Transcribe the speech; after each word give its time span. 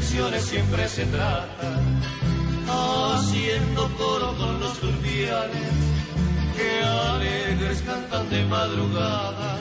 Elecciones 0.00 0.44
siempre 0.46 0.88
se 0.88 1.04
trata, 1.04 1.78
haciendo 2.66 3.86
coro 3.98 4.34
con 4.38 4.58
los 4.58 4.72
turbiales, 4.80 5.60
que 6.56 6.82
alegres 6.82 7.82
cantan 7.82 8.30
de 8.30 8.42
madrugada. 8.46 9.58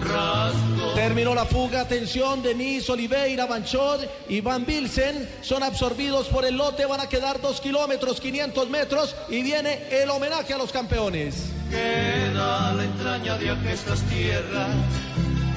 Rasgo 0.00 0.94
Terminó 0.96 1.32
la 1.32 1.44
fuga, 1.44 1.82
atención, 1.82 2.42
Denis, 2.42 2.90
Oliveira, 2.90 3.46
Banchot 3.46 4.10
y 4.28 4.40
Van 4.40 4.66
Bilsen 4.66 5.28
son 5.42 5.62
absorbidos 5.62 6.26
por 6.26 6.44
el 6.44 6.56
lote, 6.56 6.84
van 6.84 7.00
a 7.00 7.08
quedar 7.08 7.40
dos 7.40 7.60
kilómetros, 7.60 8.20
500 8.20 8.68
metros 8.68 9.14
y 9.28 9.44
viene 9.44 9.86
el 9.92 10.10
homenaje 10.10 10.54
a 10.54 10.58
los 10.58 10.72
campeones. 10.72 11.52
queda 11.70 12.72
la 12.74 12.82
entraña 12.82 13.38
de 13.38 13.50
aquestas 13.50 14.02
tierras 14.10 14.74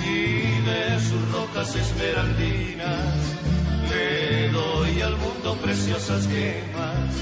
y 0.05 0.61
de 0.61 0.99
sus 0.99 1.31
rocas 1.31 1.75
esmeraldinas. 1.75 3.44
Le 3.95 4.49
doy 4.49 5.01
al 5.01 5.15
mundo 5.17 5.57
preciosas 5.63 6.27
gemas. 6.27 7.15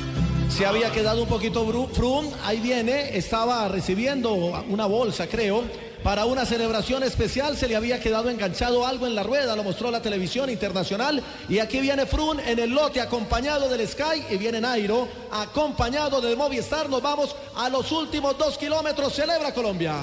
Se 0.50 0.66
había 0.66 0.92
quedado 0.92 1.24
un 1.24 1.30
poquito 1.30 1.66
Froome, 1.94 2.30
ahí 2.44 2.60
viene, 2.60 3.18
estaba 3.18 3.68
recibiendo 3.68 4.34
una 4.34 4.86
bolsa, 4.86 5.28
creo, 5.28 5.64
para 6.04 6.26
una 6.26 6.46
celebración 6.46 7.02
especial, 7.02 7.58
se 7.58 7.68
le 7.68 7.76
había 7.76 8.00
quedado 8.00 8.30
enganchado 8.30 8.86
algo 8.86 9.08
en 9.08 9.16
la 9.16 9.24
rueda, 9.24 9.56
lo 9.56 9.64
mostró 9.64 9.90
la 9.90 10.02
televisión 10.02 10.50
internacional, 10.50 11.24
y 11.50 11.60
aquí 11.60 11.80
viene 11.80 12.06
Froome 12.06 12.44
en 12.52 12.60
el 12.60 12.70
lote 12.70 13.02
acompañado 13.02 13.68
del 13.70 13.88
Sky, 13.88 14.26
y 14.30 14.38
viene 14.38 14.62
Nairo 14.62 15.08
acompañado 15.32 16.22
del 16.22 16.38
Movistar, 16.38 16.90
nos 16.90 17.02
vamos 17.02 17.36
a 17.56 17.70
los 17.70 17.92
últimos 17.92 18.38
dos 18.38 18.58
kilómetros, 18.58 19.14
celebra 19.14 19.54
Colombia. 19.54 19.96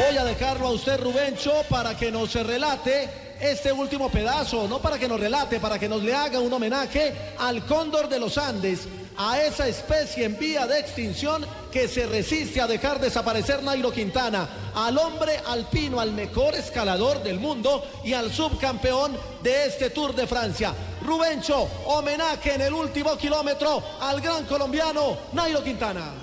Voy 0.00 0.16
a 0.16 0.24
dejarlo 0.24 0.68
a 0.68 0.70
usted, 0.70 0.98
Rubencho, 0.98 1.62
para 1.68 1.94
que 1.94 2.10
nos 2.10 2.32
relate 2.32 3.36
este 3.38 3.70
último 3.70 4.10
pedazo, 4.10 4.66
no 4.66 4.80
para 4.80 4.98
que 4.98 5.06
nos 5.06 5.20
relate, 5.20 5.60
para 5.60 5.78
que 5.78 5.90
nos 5.90 6.02
le 6.02 6.14
haga 6.14 6.40
un 6.40 6.50
homenaje 6.50 7.34
al 7.38 7.66
cóndor 7.66 8.08
de 8.08 8.18
los 8.18 8.38
Andes, 8.38 8.88
a 9.18 9.42
esa 9.42 9.68
especie 9.68 10.24
en 10.24 10.38
vía 10.38 10.66
de 10.66 10.78
extinción 10.78 11.44
que 11.70 11.86
se 11.86 12.06
resiste 12.06 12.62
a 12.62 12.66
dejar 12.66 12.98
desaparecer 12.98 13.62
Nairo 13.62 13.92
Quintana, 13.92 14.48
al 14.74 14.96
hombre 14.96 15.38
alpino, 15.46 16.00
al 16.00 16.12
mejor 16.12 16.54
escalador 16.54 17.22
del 17.22 17.38
mundo 17.38 17.86
y 18.02 18.14
al 18.14 18.32
subcampeón 18.32 19.18
de 19.42 19.66
este 19.66 19.90
Tour 19.90 20.14
de 20.14 20.26
Francia. 20.26 20.72
Rubencho, 21.04 21.68
homenaje 21.84 22.54
en 22.54 22.62
el 22.62 22.72
último 22.72 23.18
kilómetro 23.18 23.82
al 24.00 24.22
gran 24.22 24.46
colombiano 24.46 25.18
Nairo 25.34 25.62
Quintana. 25.62 26.14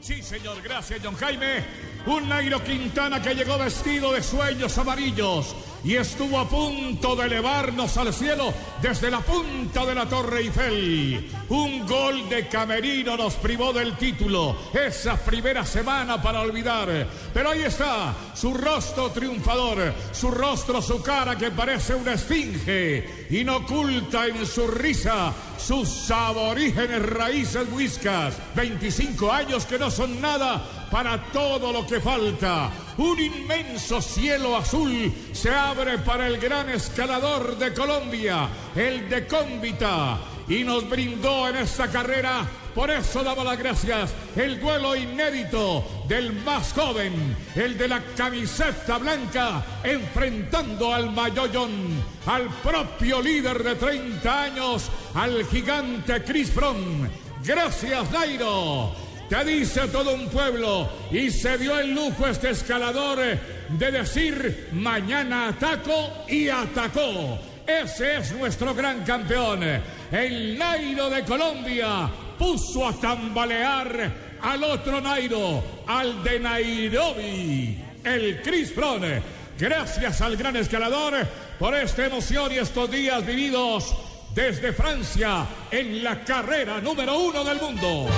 Sí, 0.00 0.22
señor, 0.22 0.62
gracias, 0.62 1.00
John 1.04 1.16
Jaime. 1.16 1.89
Un 2.06 2.28
Nairo 2.28 2.62
Quintana 2.64 3.20
que 3.20 3.34
llegó 3.34 3.58
vestido 3.58 4.12
de 4.12 4.22
sueños 4.22 4.76
amarillos 4.78 5.54
y 5.84 5.96
estuvo 5.96 6.38
a 6.38 6.48
punto 6.48 7.16
de 7.16 7.26
elevarnos 7.26 7.96
al 7.96 8.12
cielo 8.12 8.52
desde 8.82 9.10
la 9.10 9.20
punta 9.20 9.84
de 9.84 9.94
la 9.94 10.06
Torre 10.06 10.40
Eiffel. 10.40 11.30
Un 11.50 11.86
gol 11.86 12.28
de 12.28 12.48
Camerino 12.48 13.16
nos 13.16 13.34
privó 13.34 13.72
del 13.72 13.96
título 13.96 14.56
esa 14.72 15.16
primera 15.16 15.64
semana 15.64 16.20
para 16.22 16.40
olvidar. 16.40 17.06
Pero 17.32 17.50
ahí 17.50 17.62
está, 17.62 18.14
su 18.34 18.54
rostro 18.54 19.10
triunfador, 19.10 19.92
su 20.12 20.30
rostro, 20.30 20.80
su 20.80 21.02
cara 21.02 21.36
que 21.36 21.50
parece 21.50 21.94
una 21.94 22.14
esfinge, 22.14 23.26
inoculta 23.30 24.26
en 24.26 24.46
su 24.46 24.66
risa 24.66 25.32
sus 25.60 26.10
aborígenes 26.10 27.02
raíces 27.02 27.68
muiscas. 27.68 28.34
25 28.54 29.30
años 29.30 29.66
que 29.66 29.78
no 29.78 29.90
son 29.90 30.20
nada 30.20 30.79
para 30.90 31.22
todo 31.32 31.72
lo 31.72 31.86
que 31.86 32.00
falta. 32.00 32.70
Un 32.98 33.18
inmenso 33.18 34.02
cielo 34.02 34.56
azul 34.56 35.12
se 35.32 35.50
abre 35.50 35.98
para 35.98 36.26
el 36.26 36.38
gran 36.38 36.68
escalador 36.68 37.56
de 37.56 37.72
Colombia, 37.72 38.48
el 38.74 39.08
de 39.08 39.26
Cómbita, 39.26 40.18
y 40.48 40.64
nos 40.64 40.88
brindó 40.88 41.48
en 41.48 41.56
esta 41.56 41.88
carrera. 41.88 42.46
Por 42.74 42.90
eso 42.90 43.24
damos 43.24 43.44
las 43.44 43.58
gracias. 43.58 44.14
El 44.36 44.60
duelo 44.60 44.94
inédito 44.94 46.04
del 46.06 46.32
más 46.44 46.72
joven, 46.72 47.36
el 47.56 47.76
de 47.76 47.88
la 47.88 48.00
camiseta 48.16 48.98
blanca, 48.98 49.64
enfrentando 49.82 50.94
al 50.94 51.10
Mayollón, 51.10 52.02
al 52.26 52.48
propio 52.62 53.20
líder 53.20 53.62
de 53.62 53.74
30 53.74 54.42
años, 54.42 54.90
al 55.14 55.44
gigante 55.46 56.22
Chris 56.22 56.50
Froome. 56.50 57.10
Gracias, 57.44 58.10
Nairo. 58.12 59.09
Te 59.30 59.44
dice 59.44 59.86
todo 59.86 60.14
un 60.14 60.26
pueblo 60.28 60.90
y 61.12 61.30
se 61.30 61.56
dio 61.56 61.78
el 61.78 61.94
lujo 61.94 62.26
este 62.26 62.50
escalador 62.50 63.20
de 63.68 63.92
decir 63.92 64.70
mañana 64.72 65.46
ataco 65.46 66.24
y 66.26 66.48
atacó. 66.48 67.38
Ese 67.64 68.16
es 68.16 68.32
nuestro 68.32 68.74
gran 68.74 69.04
campeón. 69.04 69.62
El 70.10 70.58
Nairo 70.58 71.08
de 71.08 71.22
Colombia 71.22 72.10
puso 72.36 72.88
a 72.88 72.92
tambalear 72.94 74.12
al 74.42 74.64
otro 74.64 75.00
Nairo, 75.00 75.62
al 75.86 76.24
de 76.24 76.40
Nairobi, 76.40 77.78
el 78.02 78.42
Chris 78.42 78.72
Froome. 78.72 79.22
Gracias 79.56 80.22
al 80.22 80.36
gran 80.36 80.56
escalador 80.56 81.14
por 81.56 81.76
esta 81.76 82.04
emoción 82.04 82.50
y 82.50 82.58
estos 82.58 82.90
días 82.90 83.24
vividos 83.24 83.94
desde 84.34 84.72
Francia 84.72 85.46
en 85.70 86.02
la 86.02 86.24
carrera 86.24 86.80
número 86.80 87.16
uno 87.16 87.44
del 87.44 87.60
mundo. 87.60 88.08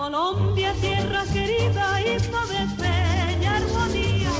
Colombia, 0.00 0.72
tierra 0.80 1.24
querida, 1.30 2.00
himno 2.00 2.40
de 2.46 3.38
y 3.38 3.44
armonía. 3.44 4.30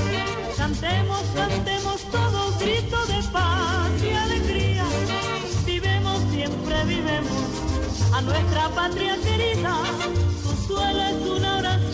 Cantemos, 0.57 1.21
cantemos 1.35 2.01
todos, 2.09 2.57
grito 2.57 3.05
de 3.05 3.21
paz 3.31 3.91
y 4.03 4.11
alegría. 4.11 4.85
Vivemos, 5.63 6.19
siempre 6.31 6.83
vivemos 6.85 7.45
a 8.11 8.21
nuestra 8.21 8.69
patria 8.69 9.15
querida. 9.23 9.75
Su 10.41 10.67
suelo 10.67 10.99
es 10.99 11.27
una. 11.29 11.50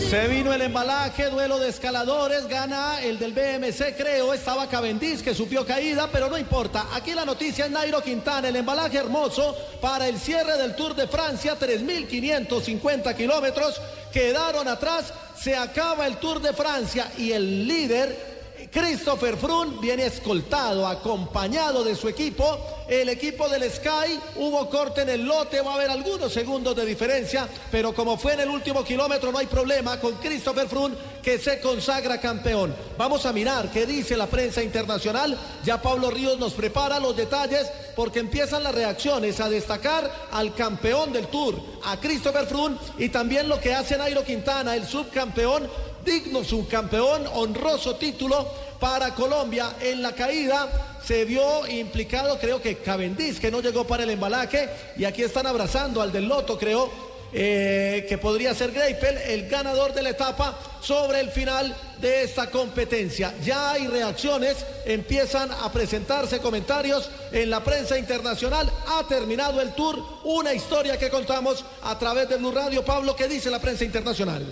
Se 0.08 0.26
vino 0.26 0.54
el 0.54 0.62
embalaje, 0.62 1.28
duelo 1.28 1.58
de 1.58 1.68
escaladores, 1.68 2.48
gana 2.48 2.98
el 3.02 3.18
del 3.18 3.34
BMC, 3.34 3.94
creo, 3.94 4.32
estaba 4.32 4.66
Cavendish 4.66 5.20
que 5.20 5.34
sufrió 5.34 5.66
caída, 5.66 6.08
pero 6.10 6.30
no 6.30 6.38
importa. 6.38 6.86
Aquí 6.94 7.12
la 7.12 7.26
noticia 7.26 7.66
es 7.66 7.70
Nairo 7.70 8.00
Quintana, 8.00 8.48
el 8.48 8.56
embalaje 8.56 8.96
hermoso 8.96 9.54
para 9.82 10.08
el 10.08 10.18
cierre 10.18 10.56
del 10.56 10.74
Tour 10.74 10.94
de 10.94 11.08
Francia, 11.08 11.58
3.550 11.60 13.14
kilómetros, 13.14 13.82
quedaron 14.10 14.66
atrás, 14.66 15.12
se 15.38 15.54
acaba 15.54 16.06
el 16.06 16.16
Tour 16.16 16.40
de 16.40 16.54
Francia 16.54 17.12
y 17.18 17.32
el 17.32 17.68
líder 17.68 18.27
Christopher 18.70 19.36
Froome 19.36 19.78
viene 19.80 20.06
escoltado, 20.06 20.86
acompañado 20.86 21.84
de 21.84 21.94
su 21.94 22.08
equipo. 22.08 22.58
El 22.88 23.08
equipo 23.08 23.48
del 23.48 23.70
Sky 23.70 24.18
hubo 24.36 24.68
corte 24.68 25.02
en 25.02 25.10
el 25.10 25.24
lote, 25.24 25.60
va 25.60 25.72
a 25.72 25.74
haber 25.74 25.90
algunos 25.90 26.32
segundos 26.32 26.74
de 26.74 26.86
diferencia, 26.86 27.48
pero 27.70 27.94
como 27.94 28.16
fue 28.16 28.34
en 28.34 28.40
el 28.40 28.48
último 28.48 28.82
kilómetro 28.82 29.30
no 29.30 29.38
hay 29.38 29.46
problema 29.46 30.00
con 30.00 30.14
Christopher 30.14 30.68
Froome 30.68 30.96
que 31.22 31.38
se 31.38 31.60
consagra 31.60 32.20
campeón. 32.20 32.74
Vamos 32.96 33.26
a 33.26 33.32
mirar 33.32 33.70
qué 33.70 33.86
dice 33.86 34.16
la 34.16 34.26
prensa 34.26 34.62
internacional. 34.62 35.38
Ya 35.64 35.80
Pablo 35.80 36.10
Ríos 36.10 36.38
nos 36.38 36.54
prepara 36.54 36.98
los 36.98 37.16
detalles 37.16 37.70
porque 37.94 38.20
empiezan 38.20 38.62
las 38.62 38.74
reacciones 38.74 39.40
a 39.40 39.50
destacar 39.50 40.10
al 40.30 40.54
campeón 40.54 41.12
del 41.12 41.26
Tour, 41.26 41.56
a 41.84 41.98
Christopher 41.98 42.46
Froome 42.46 42.78
y 42.96 43.08
también 43.08 43.48
lo 43.48 43.60
que 43.60 43.74
hace 43.74 43.98
Nairo 43.98 44.24
Quintana, 44.24 44.76
el 44.76 44.86
subcampeón 44.86 45.68
digno 46.04 46.44
subcampeón, 46.44 47.26
honroso 47.32 47.96
título 47.96 48.46
para 48.78 49.14
Colombia. 49.14 49.76
En 49.80 50.02
la 50.02 50.12
caída 50.12 50.96
se 51.04 51.24
vio 51.24 51.66
implicado, 51.66 52.38
creo 52.38 52.60
que 52.60 52.76
Cavendish, 52.78 53.38
que 53.40 53.50
no 53.50 53.60
llegó 53.60 53.86
para 53.86 54.02
el 54.02 54.10
embalaje, 54.10 54.68
y 54.96 55.04
aquí 55.04 55.22
están 55.22 55.46
abrazando 55.46 56.00
al 56.02 56.12
del 56.12 56.26
Loto, 56.26 56.58
creo. 56.58 57.08
eh, 57.32 58.06
que 58.08 58.18
podría 58.18 58.54
ser 58.54 58.72
Greipel, 58.72 59.18
el 59.18 59.48
ganador 59.48 59.92
de 59.92 60.02
la 60.02 60.10
etapa 60.10 60.58
sobre 60.80 61.20
el 61.20 61.30
final 61.30 61.76
de 62.00 62.22
esta 62.22 62.50
competencia. 62.50 63.34
Ya 63.44 63.72
hay 63.72 63.86
reacciones, 63.86 64.56
empiezan 64.86 65.50
a 65.52 65.70
presentarse 65.70 66.38
comentarios 66.38 67.10
en 67.32 67.50
la 67.50 67.62
prensa 67.62 67.98
internacional. 67.98 68.70
Ha 68.86 69.06
terminado 69.06 69.60
el 69.60 69.74
tour, 69.74 70.02
una 70.24 70.54
historia 70.54 70.98
que 70.98 71.10
contamos 71.10 71.64
a 71.82 71.98
través 71.98 72.28
de 72.28 72.36
Blue 72.36 72.52
Radio. 72.52 72.84
Pablo, 72.84 73.14
¿qué 73.14 73.28
dice 73.28 73.50
la 73.50 73.58
prensa 73.58 73.84
internacional? 73.84 74.44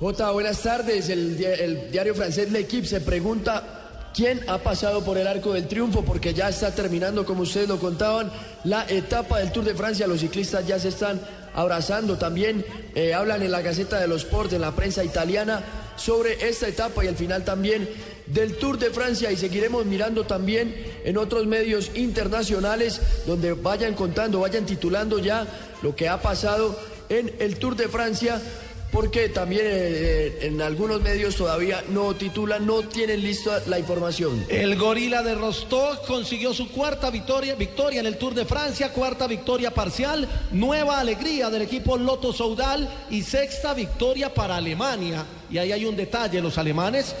Jota, 0.00 0.30
buenas 0.30 0.62
tardes. 0.62 1.10
El, 1.10 1.44
el 1.44 1.90
diario 1.90 2.14
francés 2.14 2.50
L'Equipe 2.50 2.86
se 2.86 3.02
pregunta 3.02 4.08
quién 4.14 4.40
ha 4.48 4.56
pasado 4.56 5.04
por 5.04 5.18
el 5.18 5.26
arco 5.26 5.52
del 5.52 5.68
triunfo, 5.68 6.02
porque 6.02 6.32
ya 6.32 6.48
está 6.48 6.74
terminando, 6.74 7.26
como 7.26 7.42
ustedes 7.42 7.68
lo 7.68 7.78
contaban, 7.78 8.32
la 8.64 8.86
etapa 8.88 9.40
del 9.40 9.52
Tour 9.52 9.66
de 9.66 9.74
Francia. 9.74 10.06
Los 10.06 10.20
ciclistas 10.20 10.66
ya 10.66 10.78
se 10.78 10.88
están 10.88 11.20
abrazando. 11.54 12.16
También 12.16 12.64
eh, 12.94 13.12
hablan 13.12 13.42
en 13.42 13.50
la 13.50 13.60
Gaceta 13.60 14.00
de 14.00 14.08
los 14.08 14.22
Sports, 14.22 14.54
en 14.54 14.62
la 14.62 14.74
prensa 14.74 15.04
italiana, 15.04 15.62
sobre 15.96 16.48
esta 16.48 16.66
etapa 16.66 17.04
y 17.04 17.08
al 17.08 17.16
final 17.16 17.44
también 17.44 17.86
del 18.26 18.56
Tour 18.56 18.78
de 18.78 18.88
Francia 18.88 19.30
y 19.30 19.36
seguiremos 19.36 19.84
mirando 19.84 20.24
también 20.24 20.74
en 21.04 21.18
otros 21.18 21.46
medios 21.46 21.90
internacionales 21.94 23.02
donde 23.26 23.52
vayan 23.52 23.92
contando, 23.92 24.40
vayan 24.40 24.64
titulando 24.64 25.18
ya 25.18 25.46
lo 25.82 25.94
que 25.94 26.08
ha 26.08 26.22
pasado 26.22 26.74
en 27.10 27.34
el 27.38 27.56
Tour 27.56 27.76
de 27.76 27.88
Francia 27.88 28.40
porque 28.92 29.28
también 29.28 29.66
eh, 29.66 29.70
eh, 29.72 30.38
en 30.42 30.60
algunos 30.60 31.00
medios 31.00 31.36
todavía 31.36 31.84
no 31.90 32.14
titulan, 32.14 32.66
no 32.66 32.82
tienen 32.82 33.22
lista 33.22 33.62
la 33.66 33.78
información. 33.78 34.44
El 34.48 34.76
gorila 34.76 35.22
de 35.22 35.34
Rostov 35.34 36.04
consiguió 36.06 36.52
su 36.52 36.70
cuarta 36.70 37.10
victoria, 37.10 37.54
victoria 37.54 38.00
en 38.00 38.06
el 38.06 38.18
Tour 38.18 38.34
de 38.34 38.44
Francia, 38.44 38.92
cuarta 38.92 39.26
victoria 39.26 39.72
parcial, 39.72 40.28
nueva 40.52 40.98
alegría 40.98 41.50
del 41.50 41.62
equipo 41.62 41.96
Loto 41.96 42.32
Soudal 42.32 42.88
y 43.10 43.22
sexta 43.22 43.74
victoria 43.74 44.32
para 44.34 44.56
Alemania. 44.56 45.24
Y 45.50 45.58
ahí 45.58 45.72
hay 45.72 45.84
un 45.84 45.96
detalle, 45.96 46.40
los 46.40 46.58
alemanes 46.58 47.14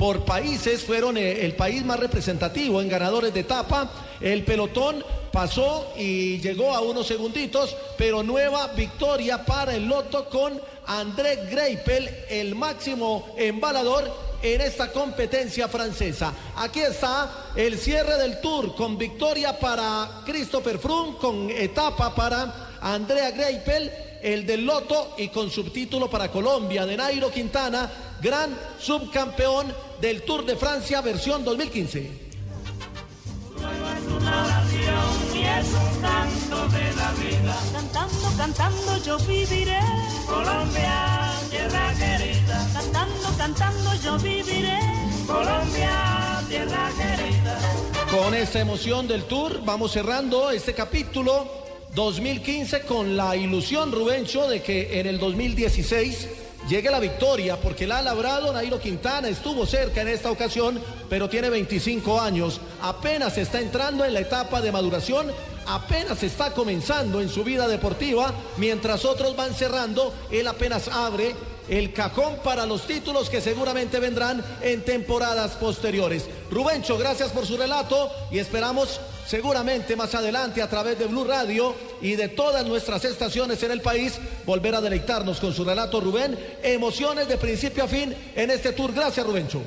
por 0.00 0.24
países 0.24 0.82
fueron 0.82 1.18
eh, 1.18 1.44
el 1.44 1.52
país 1.52 1.84
más 1.84 2.00
representativo 2.00 2.80
en 2.80 2.88
ganadores 2.88 3.34
de 3.34 3.40
etapa. 3.40 3.90
El 4.22 4.44
pelotón 4.44 5.04
pasó 5.32 5.92
y 5.96 6.38
llegó 6.40 6.74
a 6.74 6.80
unos 6.80 7.06
segunditos, 7.06 7.76
pero 7.96 8.22
nueva 8.22 8.68
victoria 8.68 9.44
para 9.44 9.74
el 9.74 9.86
Loto 9.86 10.28
con 10.28 10.60
André 10.86 11.46
Greipel, 11.50 12.08
el 12.28 12.54
máximo 12.54 13.34
embalador 13.36 14.30
en 14.42 14.60
esta 14.60 14.90
competencia 14.90 15.68
francesa. 15.68 16.32
Aquí 16.56 16.80
está 16.80 17.50
el 17.54 17.78
cierre 17.78 18.16
del 18.18 18.40
tour 18.40 18.74
con 18.74 18.96
victoria 18.96 19.58
para 19.58 20.22
Christopher 20.24 20.78
Froome, 20.78 21.16
con 21.18 21.50
etapa 21.50 22.14
para 22.14 22.78
Andrea 22.80 23.30
Greipel, 23.30 23.90
el 24.22 24.46
del 24.46 24.64
Loto 24.64 25.14
y 25.18 25.28
con 25.28 25.50
subtítulo 25.50 26.10
para 26.10 26.30
Colombia 26.30 26.86
de 26.86 26.96
Nairo 26.96 27.30
Quintana, 27.30 27.90
gran 28.20 28.56
subcampeón 28.78 29.72
del 30.00 30.22
Tour 30.22 30.44
de 30.44 30.56
Francia 30.56 31.00
versión 31.00 31.44
2015. 31.44 32.29
Cantando, 37.72 38.28
cantando 38.36 38.96
yo 39.04 39.18
viviré. 39.18 39.80
Colombia, 40.26 41.32
tierra 41.50 41.92
querida. 41.98 42.68
Cantando, 42.72 43.28
cantando 43.36 43.94
yo 44.02 44.18
viviré. 44.18 44.78
Colombia, 45.26 46.42
tierra 46.48 46.90
querida. 46.96 47.58
Con 48.10 48.34
esta 48.34 48.60
emoción 48.60 49.06
del 49.06 49.24
tour 49.24 49.62
vamos 49.64 49.92
cerrando 49.92 50.50
este 50.50 50.74
capítulo 50.74 51.46
2015 51.94 52.82
con 52.82 53.16
la 53.16 53.36
ilusión, 53.36 53.92
Rubencho, 53.92 54.48
de 54.48 54.62
que 54.62 54.98
en 55.00 55.06
el 55.06 55.18
2016 55.18 56.28
llegue 56.68 56.90
la 56.90 57.00
victoria, 57.00 57.56
porque 57.56 57.86
la 57.86 57.98
ha 57.98 58.02
labrado 58.02 58.52
Nairo 58.52 58.78
Quintana, 58.78 59.28
estuvo 59.28 59.66
cerca 59.66 60.02
en 60.02 60.08
esta 60.08 60.30
ocasión, 60.30 60.80
pero 61.08 61.28
tiene 61.28 61.50
25 61.50 62.20
años, 62.20 62.60
apenas 62.82 63.38
está 63.38 63.60
entrando 63.60 64.04
en 64.04 64.14
la 64.14 64.20
etapa 64.20 64.60
de 64.60 64.72
maduración, 64.72 65.28
apenas 65.66 66.22
está 66.22 66.52
comenzando 66.52 67.20
en 67.20 67.28
su 67.28 67.44
vida 67.44 67.68
deportiva, 67.68 68.32
mientras 68.56 69.04
otros 69.04 69.36
van 69.36 69.54
cerrando, 69.54 70.12
él 70.30 70.46
apenas 70.46 70.88
abre 70.88 71.34
el 71.70 71.92
cajón 71.92 72.34
para 72.44 72.66
los 72.66 72.86
títulos 72.86 73.30
que 73.30 73.40
seguramente 73.40 74.00
vendrán 74.00 74.44
en 74.60 74.82
temporadas 74.82 75.52
posteriores. 75.52 76.28
Rubencho, 76.50 76.98
gracias 76.98 77.30
por 77.30 77.46
su 77.46 77.56
relato 77.56 78.10
y 78.30 78.38
esperamos 78.38 79.00
seguramente 79.24 79.94
más 79.94 80.12
adelante 80.16 80.60
a 80.60 80.68
través 80.68 80.98
de 80.98 81.06
Blue 81.06 81.24
Radio 81.24 81.76
y 82.02 82.16
de 82.16 82.28
todas 82.28 82.66
nuestras 82.66 83.04
estaciones 83.04 83.62
en 83.62 83.70
el 83.70 83.80
país 83.80 84.18
volver 84.44 84.74
a 84.74 84.80
deleitarnos 84.80 85.38
con 85.38 85.54
su 85.54 85.64
relato, 85.64 86.00
Rubén. 86.00 86.36
Emociones 86.64 87.28
de 87.28 87.38
principio 87.38 87.84
a 87.84 87.88
fin 87.88 88.14
en 88.34 88.50
este 88.50 88.72
tour. 88.72 88.92
Gracias, 88.92 89.24
Rubencho. 89.24 89.62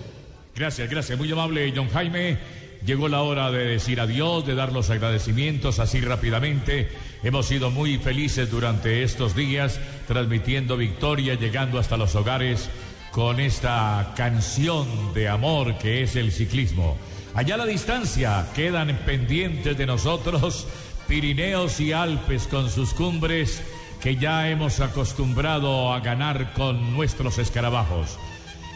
Gracias, 0.54 0.90
gracias. 0.90 1.18
Muy 1.18 1.32
amable, 1.32 1.72
John 1.74 1.90
Jaime. 1.90 2.38
Llegó 2.86 3.08
la 3.08 3.22
hora 3.22 3.50
de 3.50 3.64
decir 3.64 4.02
adiós, 4.02 4.46
de 4.46 4.56
dar 4.56 4.74
los 4.74 4.90
agradecimientos 4.90 5.80
así 5.80 6.02
rápidamente. 6.02 6.90
Hemos 7.24 7.46
sido 7.46 7.72
muy 7.72 7.98
felices 8.00 8.52
durante 8.52 9.02
estos 9.02 9.34
días, 9.34 9.80
transmitiendo 10.08 10.76
victoria, 10.76 11.36
llegando 11.36 11.80
hasta 11.80 11.96
los 11.96 12.16
hogares 12.16 12.70
con 13.12 13.40
esta 13.40 14.14
canción 14.18 15.14
de 15.14 15.30
amor 15.30 15.78
que 15.78 16.04
es 16.04 16.18
el 16.18 16.34
ciclismo. 16.34 16.98
Allá 17.34 17.56
a 17.56 17.60
la 17.60 17.66
distancia 17.66 18.48
quedan 18.54 19.00
pendientes 19.06 19.78
de 19.78 19.86
nosotros 19.86 20.68
Pirineos 21.08 21.80
y 21.80 21.94
Alpes 21.94 22.48
con 22.48 22.70
sus 22.70 22.94
cumbres 22.94 23.64
que 24.02 24.18
ya 24.18 24.50
hemos 24.50 24.82
acostumbrado 24.82 25.94
a 25.94 26.02
ganar 26.02 26.54
con 26.54 26.94
nuestros 26.94 27.38
escarabajos. 27.38 28.18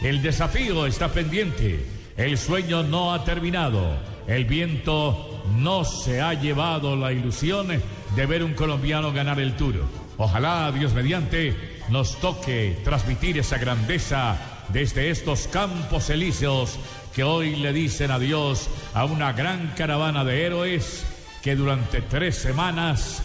El 0.02 0.22
desafío 0.22 0.86
está 0.86 1.08
pendiente. 1.08 1.84
El 2.16 2.38
sueño 2.38 2.82
no 2.82 3.12
ha 3.12 3.24
terminado. 3.24 3.98
El 4.26 4.46
viento 4.46 5.42
no 5.56 5.84
se 5.84 6.22
ha 6.22 6.32
llevado 6.32 6.96
la 6.96 7.12
ilusión 7.12 7.68
de 8.14 8.26
ver 8.26 8.42
un 8.42 8.54
colombiano 8.54 9.12
ganar 9.12 9.40
el 9.40 9.56
Tour. 9.56 9.84
Ojalá, 10.16 10.72
Dios 10.72 10.92
mediante, 10.94 11.80
nos 11.88 12.18
toque 12.20 12.80
transmitir 12.84 13.38
esa 13.38 13.58
grandeza 13.58 14.36
desde 14.68 15.10
estos 15.10 15.46
campos 15.48 16.10
elíseos 16.10 16.78
que 17.14 17.24
hoy 17.24 17.56
le 17.56 17.72
dicen 17.72 18.10
adiós 18.10 18.68
a 18.94 19.04
una 19.04 19.32
gran 19.32 19.74
caravana 19.76 20.24
de 20.24 20.44
héroes 20.44 21.04
que 21.42 21.56
durante 21.56 22.02
tres 22.02 22.36
semanas 22.36 23.22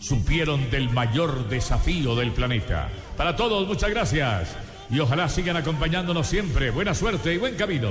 supieron 0.00 0.70
del 0.70 0.90
mayor 0.90 1.48
desafío 1.48 2.14
del 2.14 2.32
planeta. 2.32 2.88
Para 3.16 3.36
todos, 3.36 3.66
muchas 3.66 3.90
gracias 3.90 4.56
y 4.90 5.00
ojalá 5.00 5.28
sigan 5.28 5.56
acompañándonos 5.56 6.26
siempre. 6.26 6.70
Buena 6.70 6.94
suerte 6.94 7.34
y 7.34 7.38
buen 7.38 7.54
camino. 7.54 7.90